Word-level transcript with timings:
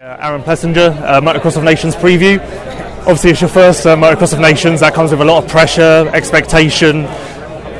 Uh, 0.00 0.16
Aaron 0.20 0.42
Plessinger, 0.42 0.96
uh, 1.02 1.20
Motocross 1.20 1.56
of 1.56 1.64
Nations 1.64 1.96
preview. 1.96 2.38
Obviously, 3.00 3.30
it's 3.30 3.40
your 3.40 3.50
first 3.50 3.84
uh, 3.84 3.96
Motocross 3.96 4.32
of 4.32 4.38
Nations. 4.38 4.78
That 4.78 4.94
comes 4.94 5.10
with 5.10 5.20
a 5.20 5.24
lot 5.24 5.42
of 5.42 5.50
pressure, 5.50 6.08
expectation. 6.14 7.02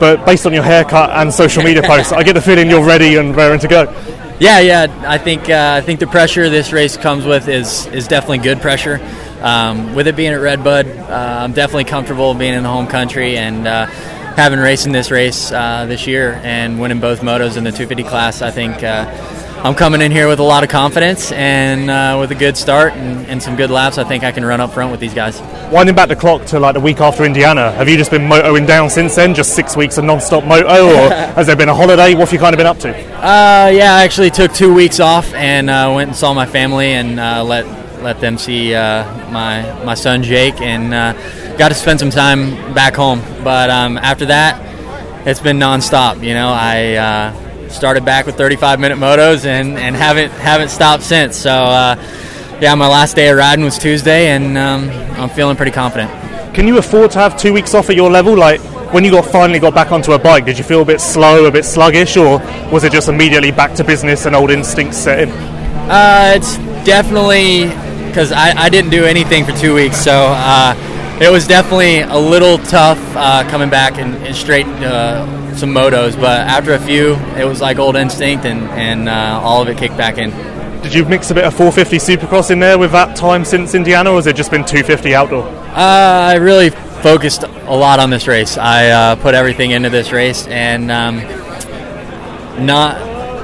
But 0.00 0.26
based 0.26 0.44
on 0.44 0.52
your 0.52 0.64
haircut 0.64 1.10
and 1.10 1.32
social 1.32 1.62
media 1.62 1.80
posts, 1.86 2.10
I 2.10 2.24
get 2.24 2.32
the 2.32 2.40
feeling 2.40 2.68
you're 2.68 2.84
ready 2.84 3.14
and 3.18 3.36
raring 3.36 3.60
to 3.60 3.68
go. 3.68 3.82
Yeah, 4.40 4.58
yeah. 4.58 5.04
I 5.06 5.16
think 5.16 5.48
uh, 5.48 5.74
I 5.76 5.80
think 5.80 6.00
the 6.00 6.08
pressure 6.08 6.50
this 6.50 6.72
race 6.72 6.96
comes 6.96 7.24
with 7.24 7.46
is 7.46 7.86
is 7.86 8.08
definitely 8.08 8.38
good 8.38 8.60
pressure. 8.60 9.00
Um, 9.40 9.94
with 9.94 10.08
it 10.08 10.16
being 10.16 10.32
at 10.32 10.40
Redbud, 10.40 10.88
uh, 10.88 11.38
I'm 11.44 11.52
definitely 11.52 11.84
comfortable 11.84 12.34
being 12.34 12.54
in 12.54 12.64
the 12.64 12.68
home 12.68 12.88
country 12.88 13.36
and 13.36 13.64
uh, 13.64 13.86
having 14.34 14.58
racing 14.58 14.90
this 14.90 15.12
race 15.12 15.52
uh, 15.52 15.86
this 15.86 16.08
year 16.08 16.40
and 16.42 16.80
winning 16.80 16.98
both 16.98 17.20
motos 17.20 17.56
in 17.56 17.62
the 17.62 17.70
250 17.70 18.02
class. 18.02 18.42
I 18.42 18.50
think 18.50 18.82
uh, 18.82 19.06
I'm 19.60 19.74
coming 19.74 20.00
in 20.00 20.12
here 20.12 20.28
with 20.28 20.38
a 20.38 20.44
lot 20.44 20.62
of 20.62 20.70
confidence 20.70 21.32
and 21.32 21.90
uh, 21.90 22.16
with 22.20 22.30
a 22.30 22.34
good 22.36 22.56
start 22.56 22.92
and, 22.92 23.26
and, 23.26 23.42
some 23.42 23.56
good 23.56 23.70
laps. 23.70 23.98
I 23.98 24.04
think 24.04 24.22
I 24.22 24.30
can 24.30 24.44
run 24.44 24.60
up 24.60 24.72
front 24.72 24.92
with 24.92 25.00
these 25.00 25.12
guys. 25.12 25.40
Winding 25.72 25.96
back 25.96 26.08
the 26.08 26.14
clock 26.14 26.44
to 26.46 26.60
like 26.60 26.74
the 26.74 26.80
week 26.80 27.00
after 27.00 27.24
Indiana, 27.24 27.72
have 27.72 27.88
you 27.88 27.96
just 27.96 28.12
been 28.12 28.22
motoing 28.22 28.68
down 28.68 28.88
since 28.88 29.16
then? 29.16 29.34
Just 29.34 29.56
six 29.56 29.76
weeks 29.76 29.98
of 29.98 30.04
non-stop 30.04 30.44
moto, 30.44 30.86
or 30.86 31.10
has 31.34 31.48
there 31.48 31.56
been 31.56 31.68
a 31.68 31.74
holiday? 31.74 32.14
What 32.14 32.28
have 32.28 32.32
you 32.32 32.38
kind 32.38 32.54
of 32.54 32.56
been 32.58 32.68
up 32.68 32.78
to? 32.78 32.90
Uh, 32.90 33.68
yeah, 33.74 33.96
I 33.96 34.04
actually 34.04 34.30
took 34.30 34.54
two 34.54 34.72
weeks 34.72 35.00
off 35.00 35.34
and 35.34 35.68
uh, 35.68 35.92
went 35.92 36.10
and 36.10 36.16
saw 36.16 36.32
my 36.32 36.46
family 36.46 36.92
and 36.92 37.18
uh, 37.18 37.42
let 37.42 37.66
let 38.00 38.20
them 38.20 38.38
see 38.38 38.76
uh, 38.76 39.04
my 39.32 39.84
my 39.84 39.94
son 39.94 40.22
Jake 40.22 40.60
and 40.60 40.94
uh, 40.94 41.56
got 41.56 41.70
to 41.70 41.74
spend 41.74 41.98
some 41.98 42.10
time 42.10 42.74
back 42.74 42.94
home. 42.94 43.20
But 43.42 43.70
um, 43.70 43.98
after 43.98 44.26
that, 44.26 45.26
it's 45.26 45.40
been 45.40 45.58
non-stop. 45.58 46.22
You 46.22 46.34
know, 46.34 46.48
I 46.48 47.47
started 47.70 48.04
back 48.04 48.26
with 48.26 48.36
35 48.36 48.80
minute 48.80 48.98
motos 48.98 49.44
and, 49.44 49.78
and 49.78 49.94
haven't 49.94 50.30
haven't 50.32 50.68
stopped 50.68 51.02
since. 51.02 51.36
So 51.36 51.50
uh, 51.50 51.96
yeah, 52.60 52.74
my 52.74 52.88
last 52.88 53.16
day 53.16 53.28
of 53.28 53.38
riding 53.38 53.64
was 53.64 53.78
Tuesday, 53.78 54.28
and 54.28 54.58
um, 54.58 54.90
I'm 55.20 55.28
feeling 55.28 55.56
pretty 55.56 55.72
confident. 55.72 56.10
Can 56.54 56.66
you 56.66 56.78
afford 56.78 57.10
to 57.12 57.18
have 57.18 57.36
two 57.38 57.52
weeks 57.52 57.74
off 57.74 57.90
at 57.90 57.96
your 57.96 58.10
level? 58.10 58.36
Like 58.36 58.60
when 58.92 59.04
you 59.04 59.10
got 59.10 59.26
finally 59.26 59.58
got 59.58 59.74
back 59.74 59.92
onto 59.92 60.12
a 60.12 60.18
bike, 60.18 60.44
did 60.44 60.58
you 60.58 60.64
feel 60.64 60.82
a 60.82 60.84
bit 60.84 61.00
slow, 61.00 61.46
a 61.46 61.50
bit 61.50 61.64
sluggish, 61.64 62.16
or 62.16 62.38
was 62.72 62.84
it 62.84 62.92
just 62.92 63.08
immediately 63.08 63.52
back 63.52 63.74
to 63.74 63.84
business 63.84 64.26
and 64.26 64.34
old 64.34 64.50
instincts 64.50 64.96
set 64.96 65.20
in? 65.20 65.30
Uh, 65.90 66.32
it's 66.36 66.56
definitely 66.84 67.66
because 68.08 68.32
I, 68.32 68.52
I 68.52 68.68
didn't 68.68 68.90
do 68.90 69.04
anything 69.04 69.44
for 69.44 69.52
two 69.52 69.74
weeks, 69.74 69.96
so. 69.96 70.12
Uh, 70.12 70.87
it 71.20 71.30
was 71.30 71.46
definitely 71.46 72.00
a 72.00 72.18
little 72.18 72.58
tough 72.58 72.98
uh, 73.16 73.48
coming 73.50 73.68
back 73.68 73.98
and, 73.98 74.14
and 74.26 74.36
straight 74.36 74.66
uh, 74.66 75.54
some 75.56 75.70
motos, 75.70 76.14
but 76.14 76.40
after 76.42 76.74
a 76.74 76.78
few, 76.78 77.14
it 77.36 77.44
was 77.44 77.60
like 77.60 77.78
old 77.78 77.96
instinct, 77.96 78.44
and, 78.44 78.60
and 78.70 79.08
uh, 79.08 79.40
all 79.42 79.60
of 79.60 79.68
it 79.68 79.76
kicked 79.76 79.96
back 79.96 80.18
in. 80.18 80.30
Did 80.82 80.94
you 80.94 81.04
mix 81.04 81.30
a 81.32 81.34
bit 81.34 81.44
of 81.44 81.54
450 81.54 81.96
Supercross 81.96 82.52
in 82.52 82.60
there 82.60 82.78
with 82.78 82.92
that 82.92 83.16
time 83.16 83.44
since 83.44 83.74
Indiana, 83.74 84.12
or 84.12 84.16
has 84.16 84.28
it 84.28 84.36
just 84.36 84.52
been 84.52 84.64
250 84.64 85.14
outdoor? 85.14 85.48
Uh, 85.48 86.30
I 86.30 86.36
really 86.36 86.70
focused 86.70 87.42
a 87.42 87.76
lot 87.76 87.98
on 87.98 88.10
this 88.10 88.28
race. 88.28 88.56
I 88.56 88.90
uh, 88.90 89.16
put 89.16 89.34
everything 89.34 89.72
into 89.72 89.90
this 89.90 90.12
race, 90.12 90.46
and 90.46 90.90
um, 90.90 91.16
not. 92.64 92.96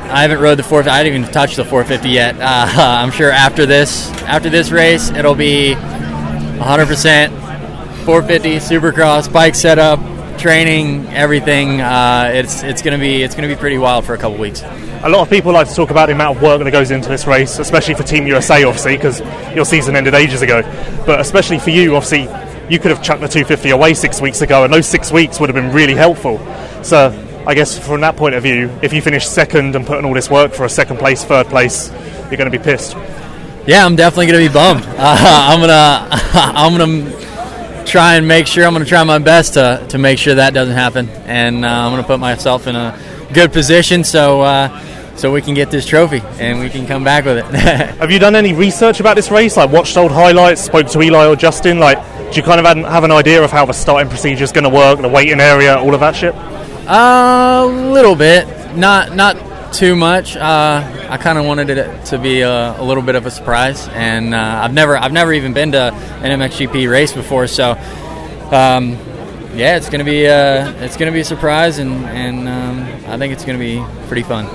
I 0.04 0.22
haven't 0.22 0.38
rode 0.38 0.58
the 0.58 0.62
450. 0.62 0.90
I 0.90 1.02
didn't 1.02 1.22
even 1.22 1.32
touch 1.32 1.56
the 1.56 1.64
450 1.64 2.08
yet. 2.08 2.36
Uh, 2.40 3.00
I'm 3.00 3.10
sure 3.10 3.30
after 3.30 3.66
this, 3.66 4.10
after 4.22 4.48
this 4.48 4.70
race, 4.70 5.10
it'll 5.10 5.34
be 5.34 5.74
100 5.74 6.86
percent 6.86 7.43
450 8.04 8.56
Supercross 8.56 9.32
bike 9.32 9.54
setup, 9.54 9.98
training, 10.38 11.06
everything. 11.06 11.80
Uh, 11.80 12.30
it's 12.34 12.62
it's 12.62 12.82
gonna 12.82 12.98
be 12.98 13.22
it's 13.22 13.34
gonna 13.34 13.48
be 13.48 13.56
pretty 13.56 13.78
wild 13.78 14.04
for 14.04 14.12
a 14.12 14.18
couple 14.18 14.36
weeks. 14.36 14.62
A 14.62 15.08
lot 15.08 15.22
of 15.22 15.30
people 15.30 15.52
like 15.52 15.68
to 15.68 15.74
talk 15.74 15.90
about 15.90 16.06
the 16.06 16.12
amount 16.12 16.36
of 16.36 16.42
work 16.42 16.62
that 16.62 16.70
goes 16.70 16.90
into 16.90 17.08
this 17.08 17.26
race, 17.26 17.58
especially 17.58 17.94
for 17.94 18.02
Team 18.02 18.26
USA, 18.26 18.62
obviously, 18.64 18.96
because 18.96 19.20
your 19.54 19.64
season 19.64 19.96
ended 19.96 20.12
ages 20.12 20.42
ago. 20.42 20.60
But 21.06 21.20
especially 21.20 21.58
for 21.58 21.70
you, 21.70 21.96
obviously, 21.96 22.28
you 22.68 22.78
could 22.78 22.90
have 22.90 23.02
chucked 23.02 23.22
the 23.22 23.28
250 23.28 23.70
away 23.70 23.94
six 23.94 24.20
weeks 24.20 24.42
ago, 24.42 24.64
and 24.64 24.72
those 24.72 24.86
six 24.86 25.10
weeks 25.10 25.40
would 25.40 25.48
have 25.48 25.56
been 25.56 25.72
really 25.72 25.94
helpful. 25.94 26.38
So 26.82 27.08
I 27.46 27.54
guess 27.54 27.78
from 27.78 28.02
that 28.02 28.16
point 28.16 28.34
of 28.34 28.42
view, 28.42 28.70
if 28.82 28.92
you 28.92 29.00
finish 29.00 29.26
second 29.26 29.76
and 29.76 29.86
put 29.86 29.98
in 29.98 30.04
all 30.04 30.12
this 30.12 30.28
work 30.28 30.52
for 30.52 30.64
a 30.64 30.70
second 30.70 30.98
place, 30.98 31.24
third 31.24 31.46
place, 31.46 31.90
you're 32.30 32.36
going 32.36 32.50
to 32.50 32.58
be 32.58 32.62
pissed. 32.62 32.94
Yeah, 33.66 33.86
I'm 33.86 33.96
definitely 33.96 34.26
going 34.26 34.44
to 34.44 34.48
be 34.50 34.52
bummed. 34.52 34.84
Uh, 34.84 34.94
I'm 34.98 35.60
gonna 35.60 36.08
I'm 36.34 36.76
gonna 36.76 37.23
try 37.94 38.16
and 38.16 38.26
make 38.26 38.48
sure 38.48 38.64
I'm 38.66 38.72
going 38.72 38.82
to 38.82 38.88
try 38.88 39.04
my 39.04 39.20
best 39.20 39.54
to, 39.54 39.86
to 39.90 39.98
make 39.98 40.18
sure 40.18 40.34
that 40.34 40.52
doesn't 40.52 40.74
happen, 40.74 41.08
and 41.26 41.64
uh, 41.64 41.68
I'm 41.68 41.92
going 41.92 42.02
to 42.02 42.06
put 42.08 42.18
myself 42.18 42.66
in 42.66 42.74
a 42.74 42.98
good 43.32 43.52
position 43.52 44.02
so 44.02 44.40
uh, 44.40 45.14
so 45.14 45.30
we 45.30 45.40
can 45.40 45.54
get 45.54 45.70
this 45.70 45.86
trophy 45.86 46.20
and 46.40 46.58
we 46.58 46.68
can 46.68 46.88
come 46.88 47.04
back 47.04 47.24
with 47.24 47.38
it. 47.38 47.44
have 47.54 48.10
you 48.10 48.18
done 48.18 48.34
any 48.34 48.52
research 48.52 48.98
about 48.98 49.14
this 49.14 49.30
race? 49.30 49.56
Like 49.56 49.70
watched 49.70 49.96
old 49.96 50.10
highlights, 50.10 50.60
spoke 50.60 50.88
to 50.88 51.02
Eli 51.02 51.24
or 51.28 51.36
Justin? 51.36 51.78
Like, 51.78 51.98
do 52.32 52.36
you 52.36 52.42
kind 52.42 52.58
of 52.58 52.66
have 52.66 53.04
an 53.04 53.12
idea 53.12 53.44
of 53.44 53.52
how 53.52 53.64
the 53.64 53.72
starting 53.72 54.10
procedure 54.10 54.42
is 54.42 54.50
going 54.50 54.64
to 54.64 54.70
work, 54.70 55.00
the 55.00 55.08
waiting 55.08 55.38
area, 55.38 55.78
all 55.78 55.94
of 55.94 56.00
that 56.00 56.16
shit? 56.16 56.34
A 56.88 57.64
little 57.64 58.16
bit, 58.16 58.48
not 58.76 59.14
not 59.14 59.36
too 59.74 59.96
much. 59.96 60.36
Uh, 60.36 61.08
I 61.10 61.16
kind 61.16 61.36
of 61.36 61.44
wanted 61.44 61.68
it 61.70 62.04
to 62.06 62.18
be 62.18 62.42
a, 62.42 62.80
a, 62.80 62.84
little 62.84 63.02
bit 63.02 63.16
of 63.16 63.26
a 63.26 63.30
surprise, 63.30 63.88
and 63.88 64.32
uh, 64.34 64.60
I've 64.62 64.72
never 64.72 64.96
I've 64.96 65.12
never 65.12 65.32
even 65.32 65.52
been 65.52 65.72
to 65.72 65.92
an 65.92 66.40
MXGP 66.40 66.88
race 66.90 67.12
before, 67.12 67.46
so 67.48 67.72
um, 68.52 68.92
yeah, 69.54 69.76
it's 69.76 69.90
gonna 69.90 70.04
be 70.04 70.26
uh, 70.26 70.70
it's 70.84 70.96
gonna 70.96 71.12
be 71.12 71.20
a 71.20 71.24
surprise, 71.24 71.78
and 71.78 71.92
and 72.06 72.48
um, 72.48 73.10
I 73.10 73.18
think 73.18 73.32
it's 73.32 73.44
gonna 73.44 73.58
be 73.58 73.84
pretty 74.06 74.22
fun. 74.22 74.46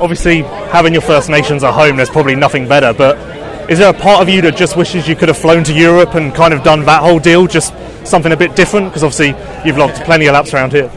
Obviously, 0.00 0.42
having 0.72 0.94
your 0.94 1.02
First 1.02 1.28
Nations 1.28 1.62
at 1.62 1.74
home, 1.74 1.96
there's 1.96 2.10
probably 2.10 2.34
nothing 2.34 2.66
better. 2.66 2.94
But 2.94 3.18
is 3.70 3.78
there 3.78 3.90
a 3.90 3.98
part 3.98 4.22
of 4.22 4.28
you 4.28 4.40
that 4.42 4.56
just 4.56 4.76
wishes 4.76 5.06
you 5.06 5.14
could 5.14 5.28
have 5.28 5.38
flown 5.38 5.64
to 5.64 5.74
Europe 5.74 6.14
and 6.14 6.34
kind 6.34 6.54
of 6.54 6.62
done 6.62 6.84
that 6.86 7.02
whole 7.02 7.18
deal, 7.18 7.46
just 7.46 7.74
something 8.06 8.32
a 8.32 8.36
bit 8.36 8.56
different? 8.56 8.88
Because 8.88 9.04
obviously, 9.04 9.34
you've 9.66 9.76
logged 9.76 9.96
plenty 10.04 10.26
of 10.26 10.32
laps 10.32 10.54
around 10.54 10.72
here. 10.72 10.90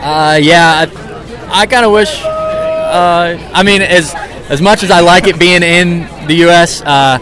Uh, 0.00 0.38
yeah, 0.40 0.86
I, 0.86 1.62
I 1.62 1.66
kind 1.66 1.84
of 1.84 1.92
wish 1.92 2.22
uh, 2.92 3.50
I 3.54 3.62
mean, 3.62 3.82
as 3.82 4.14
as 4.50 4.60
much 4.60 4.82
as 4.82 4.90
I 4.90 5.00
like 5.00 5.26
it 5.26 5.38
being 5.38 5.62
in 5.62 6.06
the 6.26 6.34
U.S., 6.46 6.82
uh, 6.82 7.18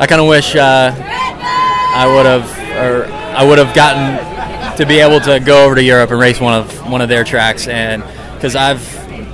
I 0.00 0.06
kind 0.06 0.20
of 0.20 0.26
wish 0.26 0.56
uh, 0.56 0.92
I 0.96 2.06
would 2.06 2.26
have 2.26 2.64
or 2.74 3.12
I 3.12 3.44
would 3.44 3.58
have 3.58 3.74
gotten 3.74 4.76
to 4.78 4.86
be 4.86 4.98
able 5.00 5.20
to 5.20 5.38
go 5.40 5.64
over 5.64 5.74
to 5.74 5.82
Europe 5.82 6.10
and 6.10 6.18
race 6.18 6.40
one 6.40 6.54
of 6.54 6.90
one 6.90 7.00
of 7.00 7.08
their 7.08 7.22
tracks, 7.22 7.68
and 7.68 8.02
because 8.34 8.56
I've 8.56 8.82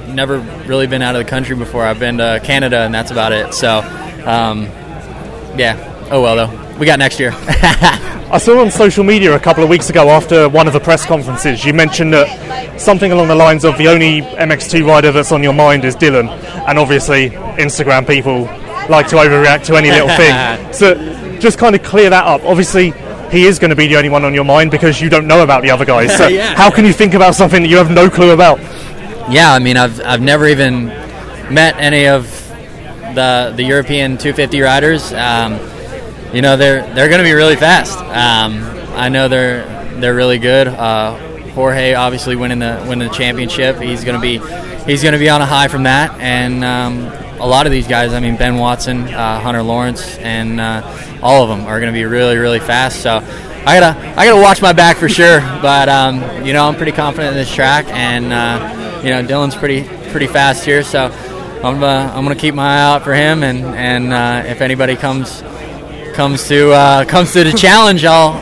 never 0.08 0.40
really 0.66 0.86
been 0.86 1.02
out 1.02 1.14
of 1.14 1.24
the 1.24 1.30
country 1.30 1.56
before. 1.56 1.84
I've 1.84 2.00
been 2.00 2.18
to 2.18 2.40
Canada, 2.42 2.80
and 2.80 2.92
that's 2.92 3.10
about 3.10 3.32
it. 3.32 3.54
So, 3.54 3.78
um, 4.26 4.64
yeah. 5.56 6.08
Oh 6.10 6.20
well, 6.20 6.36
though. 6.36 6.59
We 6.80 6.86
got 6.86 6.98
next 6.98 7.20
year. 7.20 7.32
I 7.36 8.38
saw 8.38 8.58
on 8.58 8.70
social 8.70 9.04
media 9.04 9.34
a 9.34 9.38
couple 9.38 9.62
of 9.62 9.68
weeks 9.68 9.90
ago 9.90 10.08
after 10.08 10.48
one 10.48 10.66
of 10.66 10.72
the 10.72 10.80
press 10.80 11.04
conferences, 11.04 11.62
you 11.62 11.74
mentioned 11.74 12.14
that 12.14 12.80
something 12.80 13.12
along 13.12 13.28
the 13.28 13.34
lines 13.34 13.66
of 13.66 13.76
the 13.76 13.88
only 13.88 14.22
MX2 14.22 14.86
rider 14.86 15.12
that's 15.12 15.30
on 15.30 15.42
your 15.42 15.52
mind 15.52 15.84
is 15.84 15.94
Dylan, 15.94 16.30
and 16.66 16.78
obviously 16.78 17.28
Instagram 17.28 18.06
people 18.06 18.44
like 18.88 19.08
to 19.08 19.16
overreact 19.16 19.64
to 19.66 19.76
any 19.76 19.90
little 19.90 20.08
thing. 20.08 20.72
so 20.72 21.38
just 21.38 21.58
kind 21.58 21.74
of 21.74 21.82
clear 21.82 22.08
that 22.08 22.24
up. 22.24 22.42
Obviously, 22.44 22.92
he 23.30 23.44
is 23.44 23.58
going 23.58 23.68
to 23.68 23.76
be 23.76 23.86
the 23.86 23.96
only 23.96 24.08
one 24.08 24.24
on 24.24 24.32
your 24.32 24.44
mind 24.44 24.70
because 24.70 25.02
you 25.02 25.10
don't 25.10 25.26
know 25.26 25.42
about 25.42 25.60
the 25.60 25.70
other 25.70 25.84
guys. 25.84 26.16
So 26.16 26.28
yeah. 26.28 26.54
how 26.54 26.70
can 26.70 26.86
you 26.86 26.94
think 26.94 27.12
about 27.12 27.34
something 27.34 27.60
that 27.60 27.68
you 27.68 27.76
have 27.76 27.90
no 27.90 28.08
clue 28.08 28.30
about? 28.30 28.58
Yeah, 29.30 29.52
I 29.52 29.58
mean, 29.58 29.76
I've 29.76 30.00
I've 30.00 30.22
never 30.22 30.46
even 30.46 30.86
met 31.52 31.76
any 31.76 32.06
of 32.06 32.24
the 33.14 33.52
the 33.54 33.64
European 33.64 34.16
250 34.16 34.60
riders. 34.62 35.12
Um, 35.12 35.60
you 36.32 36.42
know 36.42 36.56
they're 36.56 36.82
they're 36.94 37.08
going 37.08 37.18
to 37.18 37.24
be 37.24 37.32
really 37.32 37.56
fast. 37.56 37.98
Um, 37.98 38.62
I 38.96 39.08
know 39.08 39.28
they're 39.28 39.64
they're 40.00 40.14
really 40.14 40.38
good. 40.38 40.68
Uh, 40.68 41.16
Jorge 41.50 41.94
obviously 41.94 42.36
winning 42.36 42.60
the 42.60 42.84
winning 42.88 43.08
the 43.08 43.14
championship. 43.14 43.76
He's 43.78 44.04
going 44.04 44.14
to 44.16 44.20
be 44.20 44.38
he's 44.84 45.02
going 45.02 45.12
to 45.12 45.18
be 45.18 45.28
on 45.28 45.42
a 45.42 45.46
high 45.46 45.68
from 45.68 45.84
that, 45.84 46.18
and 46.20 46.64
um, 46.64 46.98
a 47.40 47.46
lot 47.46 47.66
of 47.66 47.72
these 47.72 47.88
guys. 47.88 48.12
I 48.12 48.20
mean 48.20 48.36
Ben 48.36 48.56
Watson, 48.56 49.02
uh, 49.02 49.40
Hunter 49.40 49.62
Lawrence, 49.62 50.18
and 50.18 50.60
uh, 50.60 51.18
all 51.22 51.42
of 51.42 51.48
them 51.48 51.66
are 51.66 51.80
going 51.80 51.92
to 51.92 51.98
be 51.98 52.04
really 52.04 52.36
really 52.36 52.60
fast. 52.60 53.02
So. 53.02 53.24
I 53.62 53.78
gotta, 53.78 54.18
I 54.18 54.24
gotta 54.24 54.40
watch 54.40 54.62
my 54.62 54.72
back 54.72 54.96
for 54.96 55.06
sure, 55.06 55.40
but 55.60 55.90
um, 55.90 56.46
you 56.46 56.54
know 56.54 56.66
I'm 56.66 56.76
pretty 56.76 56.92
confident 56.92 57.32
in 57.32 57.34
this 57.34 57.54
track, 57.54 57.84
and 57.88 58.32
uh, 58.32 59.02
you 59.04 59.10
know 59.10 59.22
Dylan's 59.22 59.54
pretty, 59.54 59.84
pretty 60.12 60.28
fast 60.28 60.64
here, 60.64 60.82
so 60.82 61.10
I'm, 61.62 61.82
uh, 61.82 62.10
I'm 62.14 62.22
gonna 62.22 62.36
keep 62.36 62.54
my 62.54 62.78
eye 62.78 62.80
out 62.80 63.04
for 63.04 63.12
him, 63.12 63.42
and 63.42 63.66
and 63.66 64.14
uh, 64.14 64.48
if 64.48 64.62
anybody 64.62 64.96
comes 64.96 65.42
comes 66.20 66.46
to 66.48 66.70
uh, 66.70 67.02
comes 67.06 67.32
to 67.32 67.42
the 67.44 67.52
challenge, 67.52 68.04
I'll 68.04 68.34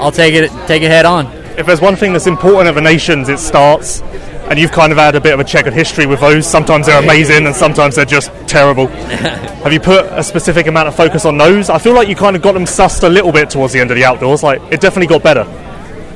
I'll 0.00 0.10
take 0.10 0.32
it 0.32 0.50
take 0.66 0.82
it 0.82 0.90
head 0.90 1.04
on. 1.04 1.26
If 1.58 1.66
there's 1.66 1.82
one 1.82 1.94
thing 1.94 2.14
that's 2.14 2.26
important 2.26 2.66
at 2.66 2.74
the 2.74 2.80
nations, 2.80 3.28
it 3.28 3.38
starts. 3.38 4.00
And 4.48 4.58
you've 4.58 4.72
kind 4.72 4.90
of 4.90 4.96
had 4.96 5.16
a 5.16 5.20
bit 5.20 5.34
of 5.34 5.40
a 5.40 5.44
checkered 5.44 5.74
history 5.74 6.06
with 6.06 6.20
those. 6.20 6.46
Sometimes 6.46 6.86
they're 6.86 7.02
amazing, 7.02 7.44
and 7.44 7.54
sometimes 7.54 7.94
they're 7.94 8.06
just 8.06 8.30
terrible. 8.48 8.86
Have 9.66 9.70
you 9.70 9.80
put 9.80 10.06
a 10.06 10.22
specific 10.22 10.66
amount 10.66 10.88
of 10.88 10.96
focus 10.96 11.26
on 11.26 11.36
those? 11.36 11.68
I 11.68 11.76
feel 11.76 11.92
like 11.92 12.08
you 12.08 12.16
kind 12.16 12.36
of 12.36 12.40
got 12.40 12.52
them 12.52 12.64
sussed 12.64 13.02
a 13.02 13.08
little 13.08 13.32
bit 13.32 13.50
towards 13.50 13.74
the 13.74 13.80
end 13.80 13.90
of 13.90 13.98
the 13.98 14.04
outdoors. 14.06 14.42
Like 14.42 14.62
it 14.72 14.80
definitely 14.80 15.08
got 15.08 15.22
better. 15.22 15.44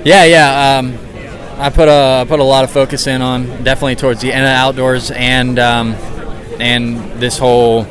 Yeah, 0.07 0.25
yeah. 0.25 0.79
Um, 0.79 0.97
I 1.59 1.69
put 1.69 1.89
a 1.89 2.23
I 2.23 2.25
put 2.27 2.41
a 2.41 2.45
lot 2.45 2.65
of 2.65 2.71
focus 2.71 3.07
in 3.07 3.21
on 3.21 3.45
definitely 3.63 3.97
towards 3.97 4.23
the 4.23 4.33
end 4.33 4.45
of 4.45 4.49
the 4.49 4.57
outdoors 4.57 5.11
and 5.11 5.59
um, 5.59 5.93
and 6.59 6.97
this 7.21 7.37
whole 7.37 7.85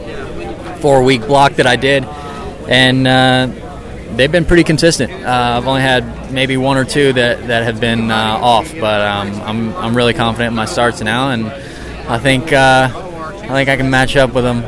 four 0.80 1.04
week 1.04 1.22
block 1.28 1.54
that 1.54 1.68
I 1.68 1.76
did, 1.76 2.06
and 2.70 3.08
uh, 3.08 3.48
they've 4.16 4.32
been 4.32 4.46
pretty 4.46 4.64
consistent. 4.64 5.12
Uh, 5.12 5.58
I've 5.58 5.68
only 5.68 5.82
had 5.82 6.32
maybe 6.32 6.56
one 6.56 6.78
or 6.78 6.86
two 6.86 7.12
that, 7.14 7.48
that 7.48 7.64
have 7.64 7.82
been 7.82 8.12
uh, 8.12 8.38
off, 8.40 8.72
but 8.80 9.02
um, 9.02 9.42
I'm 9.42 9.76
I'm 9.76 9.98
really 9.98 10.14
confident 10.14 10.52
in 10.52 10.56
my 10.56 10.66
starts 10.66 11.02
now, 11.02 11.32
and 11.32 11.48
I 11.48 12.20
think 12.20 12.54
uh, 12.54 12.90
I 12.94 13.48
think 13.48 13.70
I 13.70 13.76
can 13.76 13.90
match 13.90 14.16
up 14.16 14.34
with 14.34 14.44
them 14.44 14.62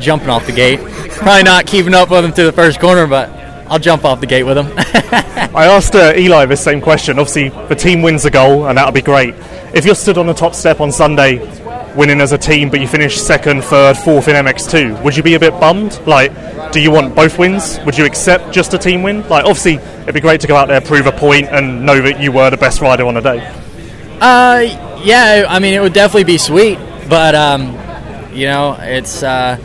jumping 0.00 0.28
off 0.28 0.46
the 0.46 0.52
gate. 0.52 0.80
Probably 1.10 1.42
not 1.42 1.66
keeping 1.66 1.94
up 1.94 2.10
with 2.10 2.22
them 2.22 2.32
to 2.34 2.44
the 2.44 2.52
first 2.52 2.80
corner, 2.80 3.06
but 3.06 3.30
I'll 3.70 3.78
jump 3.78 4.04
off 4.04 4.20
the 4.20 4.26
gate 4.26 4.42
with 4.42 4.56
them. 4.56 4.72
I 4.76 5.66
asked 5.66 5.94
uh, 5.94 6.12
Eli 6.16 6.44
this 6.44 6.62
same 6.62 6.82
question. 6.82 7.18
Obviously, 7.18 7.48
the 7.68 7.74
team 7.74 8.02
wins 8.02 8.24
the 8.24 8.30
goal, 8.30 8.66
and 8.66 8.76
that'll 8.76 8.92
be 8.92 9.00
great. 9.00 9.34
If 9.72 9.86
you're 9.86 9.94
stood 9.94 10.18
on 10.18 10.26
the 10.26 10.34
top 10.34 10.54
step 10.54 10.80
on 10.80 10.92
Sunday, 10.92 11.38
winning 11.96 12.20
as 12.20 12.32
a 12.32 12.38
team, 12.38 12.70
but 12.70 12.80
you 12.80 12.88
finish 12.88 13.20
second, 13.20 13.62
third, 13.62 13.96
fourth 13.96 14.28
in 14.28 14.36
MX2, 14.36 15.02
would 15.02 15.16
you 15.16 15.22
be 15.22 15.34
a 15.34 15.40
bit 15.40 15.52
bummed? 15.60 16.00
Like, 16.06 16.32
do 16.72 16.80
you 16.80 16.90
want 16.90 17.14
both 17.14 17.38
wins? 17.38 17.78
Would 17.84 17.98
you 17.98 18.04
accept 18.04 18.52
just 18.52 18.74
a 18.74 18.78
team 18.78 19.02
win? 19.02 19.28
Like, 19.28 19.44
obviously, 19.44 19.74
it'd 19.74 20.14
be 20.14 20.20
great 20.20 20.40
to 20.42 20.46
go 20.46 20.56
out 20.56 20.68
there, 20.68 20.80
prove 20.80 21.06
a 21.06 21.12
point, 21.12 21.48
and 21.48 21.84
know 21.84 22.00
that 22.00 22.20
you 22.20 22.32
were 22.32 22.50
the 22.50 22.56
best 22.56 22.80
rider 22.80 23.06
on 23.06 23.14
the 23.14 23.20
day. 23.20 23.38
Uh, 24.20 25.00
yeah, 25.02 25.46
I 25.48 25.58
mean, 25.58 25.74
it 25.74 25.80
would 25.80 25.94
definitely 25.94 26.24
be 26.24 26.38
sweet, 26.38 26.78
but 27.08 27.34
um, 27.34 27.72
you 28.32 28.46
know, 28.46 28.76
it's 28.78 29.22
uh, 29.22 29.56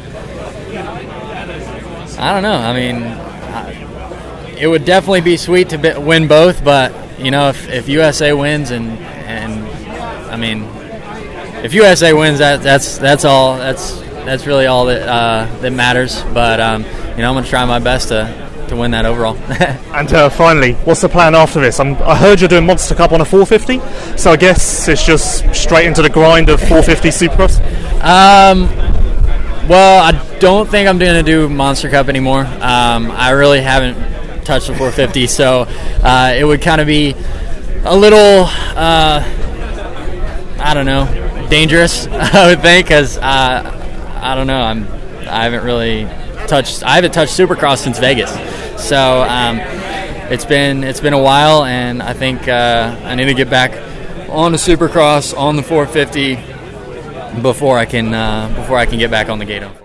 I 2.17 2.33
don't 2.33 2.43
know. 2.43 2.53
I 2.53 2.73
mean, 2.73 4.57
it 4.57 4.67
would 4.67 4.85
definitely 4.85 5.21
be 5.21 5.37
sweet 5.37 5.69
to 5.69 5.99
win 5.99 6.27
both, 6.27 6.63
but 6.63 6.93
you 7.19 7.31
know, 7.31 7.49
if, 7.49 7.67
if 7.67 7.89
USA 7.89 8.33
wins 8.33 8.71
and 8.71 8.97
and 8.97 9.65
I 10.31 10.37
mean, 10.37 10.63
if 11.63 11.73
USA 11.73 12.13
wins, 12.13 12.39
that 12.39 12.61
that's 12.61 12.97
that's 12.97 13.25
all. 13.25 13.57
That's 13.57 13.99
that's 14.25 14.45
really 14.45 14.65
all 14.65 14.85
that 14.85 15.07
uh, 15.07 15.59
that 15.61 15.71
matters. 15.71 16.23
But 16.33 16.59
um, 16.59 16.83
you 16.83 16.89
know, 17.17 17.29
I'm 17.29 17.35
gonna 17.35 17.47
try 17.47 17.65
my 17.65 17.79
best 17.79 18.09
to. 18.09 18.45
To 18.65 18.75
win 18.75 18.89
that 18.91 19.05
overall. 19.05 19.37
and 19.93 20.11
uh, 20.11 20.27
finally, 20.27 20.73
what's 20.73 21.01
the 21.01 21.07
plan 21.07 21.35
after 21.35 21.61
this? 21.61 21.79
I'm, 21.79 21.93
i 22.01 22.15
heard 22.15 22.41
you're 22.41 22.49
doing 22.49 22.65
Monster 22.65 22.95
Cup 22.95 23.11
on 23.11 23.21
a 23.21 23.25
450, 23.25 24.17
so 24.17 24.31
I 24.31 24.37
guess 24.37 24.87
it's 24.87 25.05
just 25.05 25.53
straight 25.53 25.85
into 25.85 26.01
the 26.01 26.09
grind 26.09 26.49
of 26.49 26.59
450 26.61 27.09
Supercross. 27.09 27.59
Um, 28.01 28.67
well, 29.69 30.01
I 30.01 30.37
don't 30.39 30.67
think 30.67 30.87
I'm 30.89 30.97
going 30.97 31.13
to 31.13 31.23
do 31.23 31.47
Monster 31.47 31.89
Cup 31.89 32.07
anymore. 32.07 32.41
Um, 32.41 33.11
I 33.11 33.31
really 33.31 33.61
haven't 33.61 34.45
touched 34.45 34.67
the 34.67 34.73
450, 34.73 35.27
so 35.27 35.65
uh, 36.03 36.33
it 36.37 36.43
would 36.43 36.61
kind 36.61 36.79
of 36.79 36.87
be 36.87 37.15
a 37.83 37.95
little, 37.95 38.45
uh, 38.75 39.23
I 40.59 40.73
don't 40.73 40.85
know, 40.85 41.24
dangerous. 41.49 42.07
I 42.11 42.47
would 42.49 42.61
think 42.61 42.87
because 42.87 43.17
uh, 43.17 44.19
I 44.21 44.35
don't 44.35 44.47
know. 44.47 44.61
I'm 44.61 44.87
I 45.27 45.43
haven't 45.43 45.63
really 45.63 46.05
touched. 46.47 46.83
I 46.83 46.95
haven't 46.95 47.13
touched 47.13 47.37
Supercross 47.37 47.79
since 47.79 47.99
Vegas, 47.99 48.31
so 48.81 49.23
um, 49.23 49.59
it's 50.31 50.45
been 50.45 50.83
it's 50.83 50.99
been 50.99 51.13
a 51.13 51.21
while, 51.21 51.65
and 51.65 52.01
I 52.01 52.13
think 52.13 52.47
uh, 52.47 52.99
I 53.03 53.15
need 53.15 53.25
to 53.25 53.33
get 53.33 53.49
back 53.49 53.71
on 54.29 54.51
the 54.51 54.57
Supercross 54.57 55.37
on 55.37 55.55
the 55.55 55.63
450 55.63 57.41
before 57.41 57.77
I 57.77 57.85
can 57.85 58.13
uh, 58.13 58.53
before 58.55 58.77
I 58.77 58.85
can 58.85 58.99
get 58.99 59.11
back 59.11 59.29
on 59.29 59.39
the 59.39 59.45
Gato. 59.45 59.84